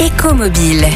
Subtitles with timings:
[0.00, 0.86] Écomobile.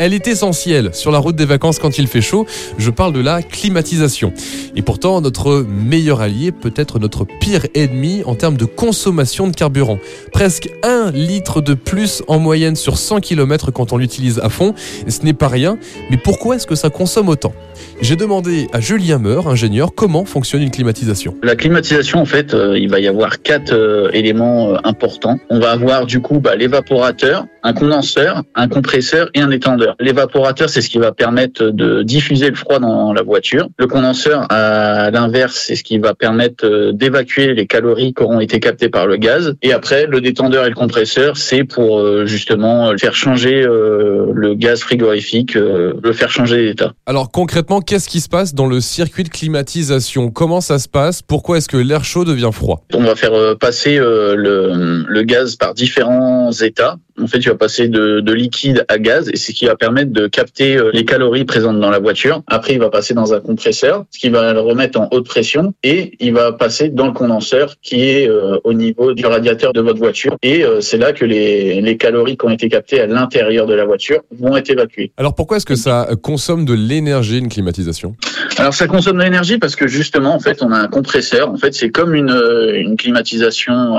[0.00, 2.46] Elle est essentielle sur la route des vacances quand il fait chaud.
[2.78, 4.32] Je parle de la climatisation.
[4.76, 9.56] Et pourtant, notre meilleur allié peut être notre pire ennemi en termes de consommation de
[9.56, 9.98] carburant.
[10.32, 14.72] Presque un litre de plus en moyenne sur 100 km quand on l'utilise à fond.
[15.08, 15.78] Ce n'est pas rien.
[16.10, 17.52] Mais pourquoi est-ce que ça consomme autant?
[18.00, 21.34] J'ai demandé à Julien Meur, ingénieur, comment fonctionne une climatisation.
[21.42, 25.38] La climatisation, en fait, euh, il va y avoir quatre euh, éléments euh, importants.
[25.50, 29.96] On va avoir du coup bah, l'évaporateur, un condenseur, un compresseur et un étendeur.
[30.00, 33.68] L'évaporateur, c'est ce qui va permettre de diffuser le froid dans la voiture.
[33.78, 38.40] Le condenseur, à l'inverse, c'est ce qui va permettre euh, d'évacuer les calories qui auront
[38.40, 39.54] été captées par le gaz.
[39.62, 44.54] Et après, le détendeur et le compresseur, c'est pour euh, justement faire changer euh, le
[44.54, 46.92] gaz frigorifique, le faire changer d'état.
[47.06, 50.30] Alors concrètement, qu'est-ce qui se passe dans le circuit de climatisation?
[50.30, 51.22] Comment ça se passe?
[51.22, 52.84] Pourquoi est-ce que l'air chaud devient froid?
[52.94, 57.88] On va faire passer le, le gaz par différents états en fait, tu vas passer
[57.88, 61.04] de, de liquide à gaz et c'est ce qui va permettre de capter euh, les
[61.04, 62.42] calories présentes dans la voiture.
[62.46, 65.74] Après, il va passer dans un compresseur, ce qui va le remettre en haute pression
[65.82, 69.80] et il va passer dans le condenseur qui est euh, au niveau du radiateur de
[69.80, 70.36] votre voiture.
[70.42, 73.74] Et euh, c'est là que les, les calories qui ont été captées à l'intérieur de
[73.74, 75.12] la voiture vont être évacuées.
[75.16, 78.14] Alors pourquoi est-ce que ça consomme de l'énergie, une climatisation?
[78.58, 81.50] Alors ça consomme de l'énergie parce que justement, en fait, on a un compresseur.
[81.50, 82.30] En fait, c'est comme une,
[82.74, 83.96] une climatisation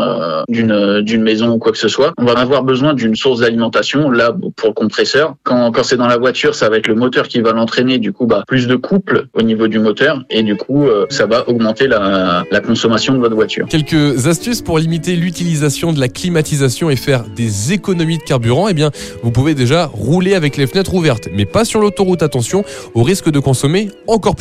[0.47, 2.13] d'une d'une maison ou quoi que ce soit.
[2.17, 4.11] On va avoir besoin d'une une source d'alimentation.
[4.11, 7.27] Là, pour le compresseur, quand, quand c'est dans la voiture, ça va être le moteur
[7.27, 7.97] qui va l'entraîner.
[7.97, 11.25] Du coup, bah, plus de couple au niveau du moteur et du coup, euh, ça
[11.25, 13.65] va augmenter la, la consommation de votre voiture.
[13.67, 18.67] Quelques astuces pour limiter l'utilisation de la climatisation et faire des économies de carburant.
[18.67, 18.91] Eh bien,
[19.23, 22.21] vous pouvez déjà rouler avec les fenêtres ouvertes, mais pas sur l'autoroute.
[22.21, 22.63] Attention,
[22.93, 24.35] au risque de consommer encore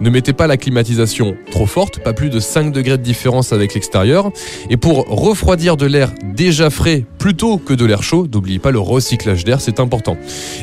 [0.00, 3.74] Ne mettez pas la climatisation trop forte, pas plus de 5 degrés de différence avec
[3.74, 4.30] l'extérieur.
[4.70, 8.78] Et pour refroidir de l'air déjà frais plutôt que de l'air chaud, n'oubliez pas le
[8.78, 10.16] recyclage d'air, c'est important.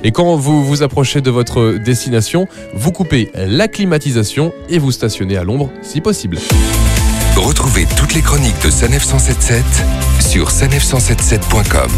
[0.04, 5.38] Et quand vous vous approchez de votre destination, vous coupez la climatisation et vous stationnez
[5.38, 6.38] à l'ombre si possible.
[7.36, 9.64] Retrouvez toutes les chroniques de Sanef 177
[10.20, 11.90] sur sanef177.com.